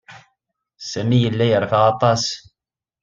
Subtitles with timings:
[0.89, 2.23] Sami yella yerfa aṭas.